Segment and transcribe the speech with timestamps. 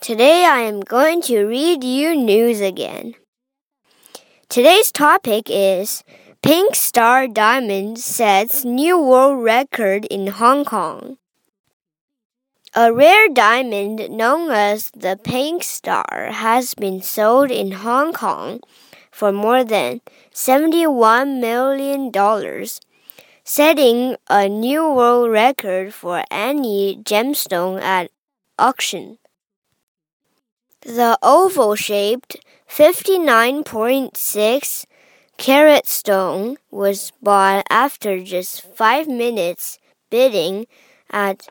[0.00, 3.16] Today I am going to read you news again.
[4.48, 6.04] Today's topic is
[6.40, 11.18] Pink Star Diamond sets new world record in Hong Kong.
[12.76, 18.60] A rare diamond known as the Pink Star has been sold in Hong Kong
[19.10, 20.00] for more than
[20.32, 22.12] $71 million,
[23.42, 28.12] setting a new world record for any gemstone at
[28.60, 29.18] auction.
[30.82, 32.36] The oval shaped
[32.68, 34.84] 59.6
[35.36, 39.78] carat stone was bought after just five minutes
[40.10, 40.66] bidding
[41.10, 41.48] at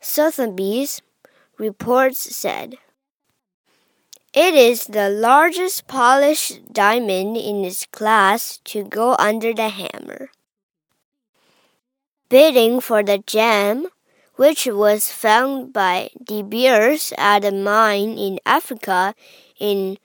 [0.00, 1.02] Sotheby's,
[1.56, 2.76] reports said.
[4.32, 10.30] It is the largest polished diamond in its class to go under the hammer.
[12.28, 13.88] Bidding for the gem,
[14.37, 19.13] which was found by De Beers at a mine in Africa
[19.59, 19.97] in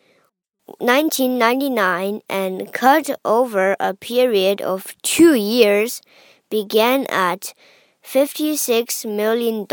[0.80, 6.02] 1999 and cut over a period of two years,
[6.50, 7.54] began at
[8.04, 9.66] $56 million.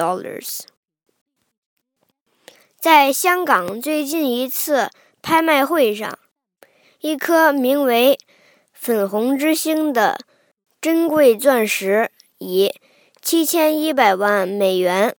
[2.79, 4.89] 在香港最近一次
[5.21, 6.17] 拍卖会上，
[7.01, 8.17] 一颗名为“
[8.71, 10.19] 粉红之星”的
[10.79, 12.71] 珍贵钻石以
[13.22, 15.14] 七千一百万美元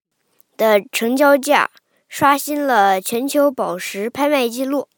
[0.57, 1.71] 的成交价
[2.09, 4.89] 刷新了全球宝石拍卖记录。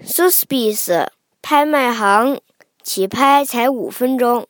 [0.00, 1.08] Sotheby's
[1.42, 2.40] 拍卖行
[2.82, 4.46] 起拍才五分钟，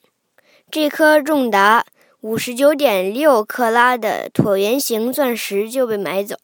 [0.71, 1.87] 这颗重达
[2.21, 6.37] 五十九点六克拉的椭圆形钻石就被买走。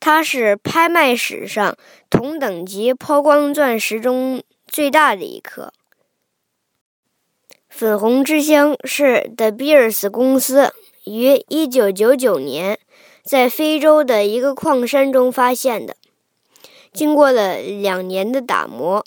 [0.00, 1.76] 它是拍卖史上
[2.10, 5.72] 同等级抛光钻石中最大的一颗。
[7.76, 10.72] 粉红之星是 The Beers 公司
[11.04, 12.78] 于1999年
[13.22, 15.94] 在非洲的一个矿山中发现的。
[16.94, 19.04] 经过了两年的打磨，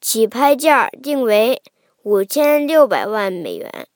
[0.00, 1.60] 起拍价定为
[2.04, 3.88] 五千六百万美元。